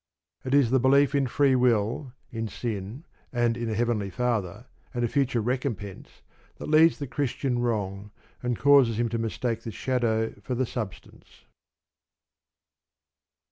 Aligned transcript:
It 0.43 0.55
is 0.55 0.71
the 0.71 0.79
belief 0.79 1.13
in 1.13 1.27
Free 1.27 1.53
Will, 1.55 2.11
in 2.31 2.47
Sin, 2.47 3.05
and 3.31 3.55
in 3.55 3.69
a 3.69 3.75
Heavenly 3.75 4.09
Father, 4.09 4.65
and 4.95 5.03
a 5.03 5.07
future 5.07 5.41
recompense 5.41 6.23
that 6.55 6.69
leads 6.71 6.97
the 6.97 7.05
Christian 7.05 7.59
wrong, 7.59 8.09
and 8.41 8.57
causes 8.57 8.99
him 8.99 9.09
to 9.09 9.19
mistake 9.19 9.61
the 9.61 9.69
shadow 9.69 10.33
for 10.41 10.55
the 10.55 10.65
substance. 10.65 11.45